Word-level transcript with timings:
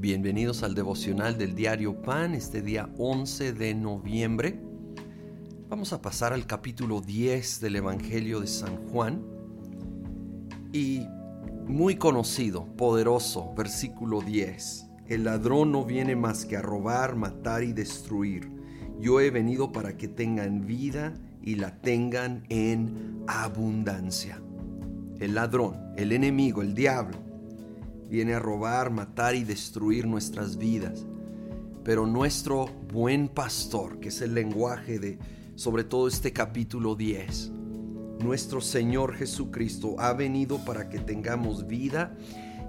Bienvenidos 0.00 0.62
al 0.62 0.76
devocional 0.76 1.38
del 1.38 1.56
diario 1.56 2.00
Pan, 2.00 2.32
este 2.36 2.62
día 2.62 2.88
11 2.98 3.52
de 3.52 3.74
noviembre. 3.74 4.60
Vamos 5.68 5.92
a 5.92 6.00
pasar 6.00 6.32
al 6.32 6.46
capítulo 6.46 7.00
10 7.00 7.60
del 7.60 7.74
Evangelio 7.74 8.38
de 8.38 8.46
San 8.46 8.76
Juan. 8.76 9.24
Y 10.72 11.04
muy 11.66 11.96
conocido, 11.96 12.66
poderoso, 12.76 13.52
versículo 13.56 14.20
10. 14.20 14.86
El 15.08 15.24
ladrón 15.24 15.72
no 15.72 15.84
viene 15.84 16.14
más 16.14 16.46
que 16.46 16.56
a 16.56 16.62
robar, 16.62 17.16
matar 17.16 17.64
y 17.64 17.72
destruir. 17.72 18.52
Yo 19.00 19.18
he 19.18 19.32
venido 19.32 19.72
para 19.72 19.96
que 19.96 20.06
tengan 20.06 20.64
vida 20.64 21.12
y 21.42 21.56
la 21.56 21.76
tengan 21.80 22.44
en 22.50 23.24
abundancia. 23.26 24.40
El 25.18 25.34
ladrón, 25.34 25.92
el 25.96 26.12
enemigo, 26.12 26.62
el 26.62 26.72
diablo, 26.74 27.27
viene 28.08 28.34
a 28.34 28.38
robar, 28.38 28.90
matar 28.90 29.34
y 29.34 29.44
destruir 29.44 30.06
nuestras 30.06 30.56
vidas. 30.56 31.06
Pero 31.84 32.06
nuestro 32.06 32.66
buen 32.92 33.28
pastor, 33.28 34.00
que 34.00 34.08
es 34.08 34.20
el 34.20 34.34
lenguaje 34.34 34.98
de 34.98 35.18
sobre 35.54 35.84
todo 35.84 36.06
este 36.08 36.32
capítulo 36.32 36.94
10, 36.94 37.52
nuestro 38.20 38.60
Señor 38.60 39.14
Jesucristo 39.14 39.96
ha 39.98 40.12
venido 40.12 40.58
para 40.64 40.88
que 40.88 40.98
tengamos 40.98 41.66
vida 41.66 42.16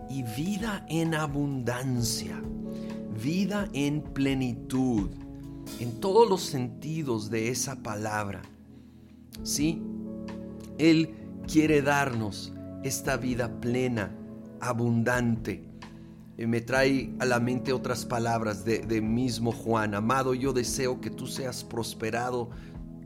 y 0.09 0.23
vida 0.23 0.85
en 0.89 1.15
abundancia, 1.15 2.41
vida 3.21 3.69
en 3.73 4.01
plenitud, 4.01 5.09
en 5.79 5.99
todos 5.99 6.29
los 6.29 6.41
sentidos 6.41 7.29
de 7.29 7.49
esa 7.49 7.81
palabra. 7.81 8.41
Sí, 9.43 9.81
Él 10.77 11.15
quiere 11.47 11.81
darnos 11.81 12.53
esta 12.83 13.17
vida 13.17 13.59
plena, 13.59 14.15
abundante. 14.61 15.63
Eh, 16.37 16.47
me 16.47 16.61
trae 16.61 17.13
a 17.19 17.25
la 17.25 17.39
mente 17.39 17.73
otras 17.73 18.05
palabras 18.05 18.63
de, 18.63 18.79
de 18.79 19.01
mismo 19.01 19.51
Juan. 19.51 19.95
Amado, 19.95 20.33
yo 20.33 20.53
deseo 20.53 21.01
que 21.01 21.09
tú 21.09 21.27
seas 21.27 21.63
prosperado 21.63 22.49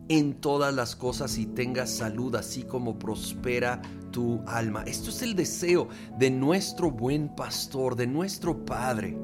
en 0.10 0.34
todas 0.34 0.74
las 0.74 0.96
cosas 0.96 1.38
y 1.38 1.46
tengas 1.46 1.90
salud, 1.90 2.36
así 2.36 2.64
como 2.64 3.00
prospera 3.00 3.82
tu 4.12 4.42
alma. 4.46 4.84
Esto 4.84 5.10
es 5.10 5.22
el 5.22 5.36
deseo 5.36 5.88
de 6.20 6.30
nuestro 6.30 6.92
buen 6.92 7.34
pastor, 7.36 7.96
de 7.96 8.08
nuestro 8.08 8.66
Padre. 8.66 9.18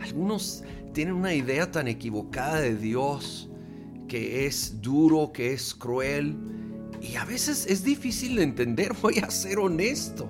Algunos 0.00 0.62
tienen 0.92 1.14
una 1.14 1.34
idea 1.34 1.70
tan 1.70 1.88
equivocada 1.88 2.60
de 2.60 2.76
Dios, 2.76 3.48
que 4.08 4.46
es 4.46 4.80
duro, 4.80 5.32
que 5.32 5.52
es 5.52 5.74
cruel, 5.74 6.36
y 7.00 7.16
a 7.16 7.24
veces 7.24 7.66
es 7.66 7.82
difícil 7.82 8.36
de 8.36 8.42
entender, 8.42 8.92
voy 9.02 9.18
a 9.18 9.30
ser 9.30 9.58
honesto. 9.58 10.28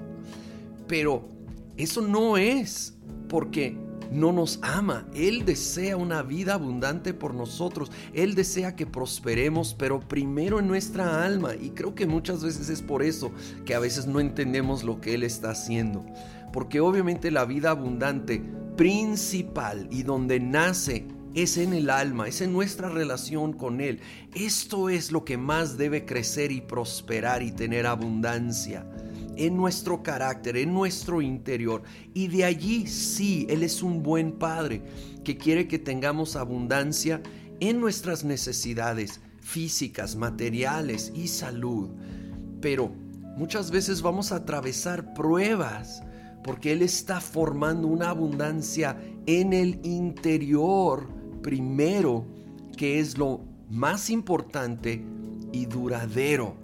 Pero 0.91 1.28
eso 1.77 2.02
no 2.02 2.36
es 2.36 2.98
porque 3.28 3.78
no 4.10 4.33
nos 4.33 4.58
ama. 4.60 5.06
Él 5.14 5.44
desea 5.44 5.97
una 5.97 6.22
vida 6.22 6.55
abundante 6.55 7.14
por 7.14 7.32
nosotros. 7.32 7.92
Él 8.12 8.34
desea 8.34 8.74
que 8.74 8.86
prosperemos, 8.86 9.72
pero 9.78 10.00
primero 10.00 10.58
en 10.58 10.66
nuestra 10.66 11.24
alma. 11.24 11.55
Y 11.55 11.70
creo 11.70 11.94
que 11.94 12.06
muchas 12.06 12.42
veces 12.42 12.70
es 12.70 12.82
por 12.82 13.05
eso 13.05 13.30
que 13.64 13.77
a 13.77 13.78
veces 13.78 14.08
no 14.08 14.19
entendemos 14.19 14.82
lo 14.82 15.00
que 15.00 15.14
Él 15.14 15.22
está 15.22 15.50
haciendo. 15.50 16.05
Porque 16.52 16.80
obviamente 16.80 17.30
la 17.30 17.44
vida 17.44 17.70
abundante 17.70 18.42
principal 18.77 19.86
y 19.92 20.02
donde 20.02 20.41
nace 20.41 21.06
es 21.34 21.56
en 21.56 21.72
el 21.72 21.88
alma, 21.88 22.27
es 22.27 22.41
en 22.41 22.52
nuestra 22.52 22.88
relación 22.88 23.52
con 23.52 23.80
Él. 23.80 24.00
Esto 24.34 24.88
es 24.88 25.12
lo 25.12 25.25
que 25.25 25.36
más 25.36 25.78
debe 25.78 26.04
crecer 26.04 26.50
y 26.50 26.60
prosperar 26.60 27.44
y 27.44 27.52
tener 27.52 27.86
abundancia 27.86 28.84
en 29.41 29.56
nuestro 29.56 30.02
carácter, 30.02 30.58
en 30.58 30.74
nuestro 30.74 31.22
interior. 31.22 31.83
Y 32.12 32.28
de 32.28 32.44
allí 32.44 32.86
sí, 32.86 33.47
Él 33.48 33.62
es 33.62 33.82
un 33.82 34.02
buen 34.02 34.32
Padre 34.32 34.82
que 35.25 35.38
quiere 35.38 35.66
que 35.66 35.78
tengamos 35.78 36.37
abundancia 36.37 37.22
en 37.59 37.81
nuestras 37.81 38.22
necesidades 38.22 39.20
físicas, 39.41 40.15
materiales 40.15 41.10
y 41.15 41.28
salud. 41.28 41.88
Pero 42.60 42.92
muchas 43.37 43.70
veces 43.70 44.03
vamos 44.03 44.31
a 44.31 44.37
atravesar 44.37 45.15
pruebas 45.15 46.03
porque 46.44 46.72
Él 46.72 46.82
está 46.82 47.19
formando 47.19 47.88
una 47.88 48.10
abundancia 48.10 48.98
en 49.25 49.54
el 49.54 49.81
interior 49.84 51.09
primero, 51.42 52.26
que 52.76 53.00
es 53.00 53.16
lo 53.16 53.41
más 53.70 54.10
importante 54.10 55.03
y 55.50 55.65
duradero. 55.65 56.56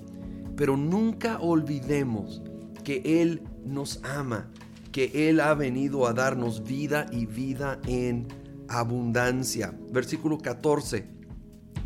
Pero 0.57 0.77
nunca 0.77 1.39
olvidemos 1.41 2.43
que 2.87 3.03
Él 3.21 3.43
nos 3.65 4.01
ama, 4.05 4.49
que 4.93 5.29
Él 5.29 5.41
ha 5.41 5.55
venido 5.55 6.07
a 6.07 6.13
darnos 6.13 6.63
vida 6.63 7.07
y 7.11 7.27
vida 7.27 7.81
en 7.89 8.29
abundancia. 8.69 9.77
Versículo 9.91 10.39
14. 10.39 11.09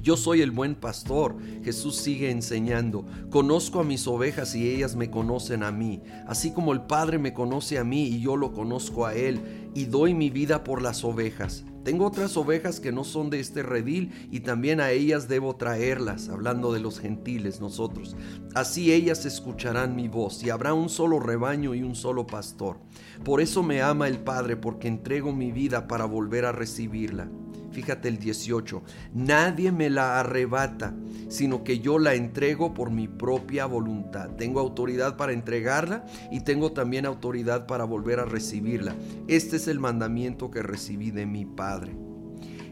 Yo 0.03 0.19
soy 0.19 0.43
el 0.43 0.51
buen 0.51 0.75
pastor, 0.75 1.39
Jesús 1.65 1.97
sigue 1.97 2.31
enseñando. 2.31 3.07
Conozco 3.31 3.81
a 3.81 3.85
mis 3.85 4.07
ovejas 4.07 4.55
y 4.55 4.69
ellas 4.69 4.95
me 4.95 5.11
conocen 5.11 5.63
a 5.63 5.73
mí, 5.73 6.03
así 6.27 6.53
como 6.53 6.75
el 6.75 6.83
Padre 6.83 7.19
me 7.19 7.33
conoce 7.33 7.79
a 7.79 7.85
mí 7.85 8.03
y 8.03 8.21
yo 8.21 8.37
lo 8.37 8.53
conozco 8.53 9.07
a 9.07 9.15
Él, 9.15 9.71
y 9.75 9.87
doy 9.87 10.13
mi 10.13 10.29
vida 10.29 10.65
por 10.65 10.83
las 10.83 11.03
ovejas. 11.03 11.65
Tengo 11.85 12.07
otras 12.07 12.37
ovejas 12.37 12.79
que 12.79 12.93
no 12.93 13.05
son 13.05 13.31
de 13.31 13.41
este 13.41 13.63
redil 13.63 14.13
y 14.31 14.41
también 14.41 14.81
a 14.81 14.91
ellas 14.91 15.29
debo 15.29 15.57
traerlas, 15.57 16.29
hablando 16.29 16.73
de 16.73 16.81
los 16.81 17.01
gentiles 17.01 17.61
nosotros. 17.61 18.17
Así 18.55 18.93
ellas 18.93 19.25
escucharán 19.25 19.97
mi 19.97 20.09
voz 20.09 20.43
y 20.43 20.51
habrá 20.51 20.75
un 20.75 20.89
solo 20.89 21.21
rebaño 21.21 21.75
y 21.75 21.83
un 21.83 21.95
solo 21.95 22.27
pastor. 22.27 22.79
Por 23.25 23.41
eso 23.41 23.63
me 23.63 23.81
ama 23.81 24.09
el 24.09 24.19
Padre, 24.19 24.57
porque 24.57 24.89
entrego 24.89 25.33
mi 25.33 25.53
vida 25.53 25.89
para 25.89 26.05
volver 26.05 26.45
a 26.45 26.53
recibirla. 26.53 27.31
Fíjate 27.73 28.09
el 28.09 28.19
18, 28.19 28.83
nadie 29.15 29.71
me 29.71 29.91
la 29.91 30.19
arrebata, 30.19 30.95
sino 31.29 31.63
que 31.63 31.79
yo 31.79 31.99
la 31.99 32.15
entrego 32.15 32.75
por 32.75 32.91
mi 32.91 33.07
propia 33.07 33.67
voluntad. 33.67 34.31
Tengo 34.31 34.61
autoridad 34.61 35.17
para 35.17 35.33
entregarla 35.33 36.05
y 36.33 36.41
tengo 36.41 36.73
también 36.73 37.07
autoridad 37.07 37.67
para 37.67 37.85
volver 37.85 38.19
a 38.19 38.25
recibirla. 38.25 38.95
Este 39.29 39.57
es 39.57 39.69
el 39.69 39.79
mandamiento 39.79 40.51
que 40.51 40.63
recibí 40.63 41.11
de 41.11 41.27
mi 41.27 41.45
Padre. 41.45 41.97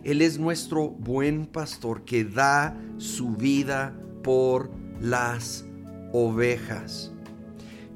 Él 0.03 0.23
es 0.23 0.39
nuestro 0.39 0.89
buen 0.89 1.47
pastor 1.47 2.05
que 2.05 2.25
da 2.25 2.77
su 2.97 3.37
vida 3.37 3.95
por 4.23 4.71
las 5.01 5.65
ovejas 6.13 7.13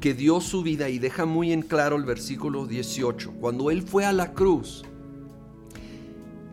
que 0.03 0.15
dio 0.15 0.41
su 0.41 0.65
vida 0.65 0.89
y 0.89 0.99
deja 0.99 1.27
muy 1.27 1.53
en 1.53 1.63
claro 1.63 1.95
el 1.95 2.05
versículo 2.05 2.67
18. 2.67 3.35
Cuando 3.41 3.71
Él 3.71 3.83
fue 3.83 4.05
a 4.05 4.13
la 4.13 4.33
cruz, 4.33 4.85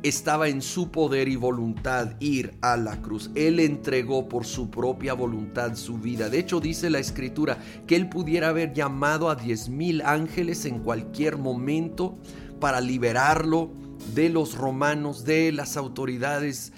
estaba 0.03 0.47
en 0.47 0.61
su 0.61 0.91
poder 0.91 1.27
y 1.27 1.35
voluntad 1.35 2.13
ir 2.19 2.53
a 2.61 2.77
la 2.77 3.01
cruz. 3.01 3.29
Él 3.35 3.59
entregó 3.59 4.29
por 4.29 4.45
su 4.45 4.69
propia 4.69 5.13
voluntad 5.13 5.75
su 5.75 5.97
vida. 5.97 6.29
De 6.29 6.39
hecho, 6.39 6.59
dice 6.59 6.89
la 6.89 6.99
escritura 6.99 7.57
que 7.85 7.95
él 7.95 8.09
pudiera 8.09 8.49
haber 8.49 8.73
llamado 8.73 9.29
a 9.29 9.35
diez 9.35 9.69
mil 9.69 10.01
ángeles 10.01 10.65
en 10.65 10.79
cualquier 10.79 11.37
momento 11.37 12.17
para 12.59 12.81
liberarlo 12.81 13.71
de 14.13 14.29
los 14.29 14.57
romanos, 14.57 15.25
de 15.25 15.51
las 15.51 15.77
autoridades 15.77 16.71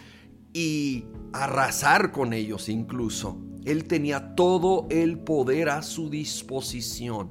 y 0.54 1.06
arrasar 1.34 2.12
con 2.12 2.34
ellos 2.34 2.70
incluso. 2.70 3.38
Él 3.66 3.86
tenía 3.86 4.36
todo 4.36 4.88
el 4.90 5.20
poder 5.20 5.70
a 5.70 5.84
su 5.84 6.10
disposición. 6.10 7.30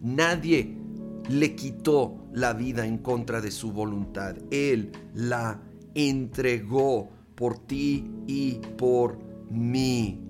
Nadie 0.00 0.76
le 1.28 1.54
quitó 1.54 2.26
la 2.32 2.52
vida 2.52 2.86
en 2.86 2.98
contra 2.98 3.40
de 3.40 3.50
su 3.50 3.72
voluntad. 3.72 4.36
Él 4.50 4.92
la 5.14 5.60
entregó 5.94 7.10
por 7.34 7.58
ti 7.58 8.10
y 8.26 8.54
por 8.76 9.18
mí. 9.50 10.20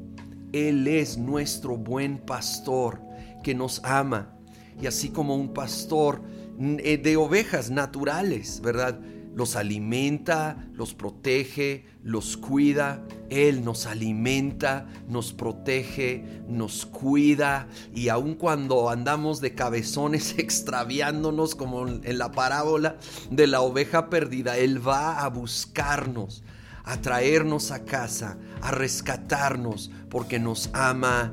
Él 0.53 0.87
es 0.87 1.19
nuestro 1.19 1.77
buen 1.77 2.19
pastor 2.19 3.01
que 3.43 3.55
nos 3.55 3.83
ama. 3.85 4.39
Y 4.81 4.87
así 4.87 5.09
como 5.11 5.35
un 5.35 5.53
pastor 5.53 6.23
eh, 6.61 6.99
de 6.99 7.17
ovejas 7.17 7.71
naturales, 7.71 8.61
¿verdad? 8.61 9.01
Los 9.35 9.57
alimenta, 9.57 10.69
los 10.73 10.95
protege, 10.95 11.87
los 12.03 12.37
cuida. 12.37 13.03
Él 13.31 13.65
nos 13.65 13.87
alimenta, 13.87 14.87
nos 15.09 15.33
protege, 15.33 16.43
nos 16.49 16.87
cuida 16.87 17.69
y 17.95 18.09
aun 18.09 18.35
cuando 18.35 18.91
andamos 18.91 19.41
de 19.41 19.55
cabezones 19.55 20.35
extraviándonos 20.39 21.55
como 21.55 21.87
en 21.89 22.19
la 22.19 22.31
parábola 22.33 22.97
de 23.31 23.47
la 23.47 23.61
oveja 23.61 24.09
perdida, 24.09 24.57
Él 24.57 24.87
va 24.87 25.25
a 25.25 25.29
buscarnos, 25.29 26.45
a 26.85 27.01
traernos 27.01 27.71
a 27.71 27.85
casa, 27.85 28.39
a 28.61 28.71
rescatarnos 28.71 29.91
porque 30.11 30.39
nos 30.39 30.71
ama 30.73 31.33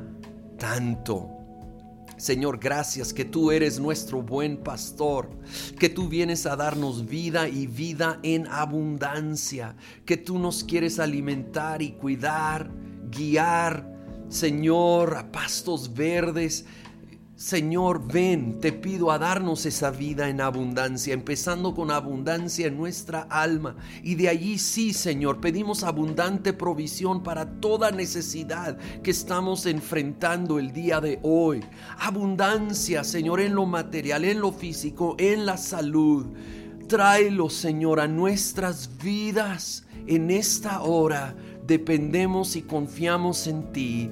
tanto. 0.57 1.40
Señor, 2.21 2.59
gracias 2.59 3.13
que 3.13 3.25
tú 3.25 3.50
eres 3.50 3.79
nuestro 3.79 4.21
buen 4.21 4.57
pastor, 4.57 5.27
que 5.79 5.89
tú 5.89 6.07
vienes 6.07 6.45
a 6.45 6.56
darnos 6.56 7.07
vida 7.07 7.50
y 7.50 7.65
vida 7.65 8.19
en 8.21 8.45
abundancia, 8.45 9.75
que 10.06 10.18
tú 10.18 10.38
nos 10.38 10.63
quieres 10.63 11.00
alimentar 11.00 11.81
y 11.81 11.94
cuidar, 11.94 12.69
guiar, 13.09 13.91
Señor, 14.29 15.18
a 15.18 15.31
pastos 15.31 15.95
verdes, 15.95 16.65
Señor, 17.41 18.05
ven, 18.05 18.59
te 18.61 18.71
pido 18.71 19.09
a 19.09 19.17
darnos 19.17 19.65
esa 19.65 19.89
vida 19.89 20.29
en 20.29 20.41
abundancia, 20.41 21.11
empezando 21.15 21.73
con 21.73 21.89
abundancia 21.89 22.67
en 22.67 22.77
nuestra 22.77 23.21
alma. 23.31 23.75
Y 24.03 24.13
de 24.13 24.29
allí 24.29 24.59
sí, 24.59 24.93
Señor, 24.93 25.41
pedimos 25.41 25.83
abundante 25.83 26.53
provisión 26.53 27.23
para 27.23 27.59
toda 27.59 27.89
necesidad 27.89 28.77
que 29.01 29.09
estamos 29.09 29.65
enfrentando 29.65 30.59
el 30.59 30.71
día 30.71 31.01
de 31.01 31.19
hoy. 31.23 31.61
Abundancia, 31.97 33.03
Señor, 33.03 33.41
en 33.41 33.55
lo 33.55 33.65
material, 33.65 34.23
en 34.23 34.39
lo 34.39 34.51
físico, 34.51 35.15
en 35.17 35.47
la 35.47 35.57
salud. 35.57 36.27
Tráelo, 36.88 37.49
Señor, 37.49 38.01
a 38.01 38.07
nuestras 38.07 38.99
vidas 39.01 39.83
en 40.05 40.29
esta 40.29 40.83
hora. 40.83 41.35
Dependemos 41.65 42.55
y 42.55 42.61
confiamos 42.61 43.47
en 43.47 43.73
ti 43.73 44.11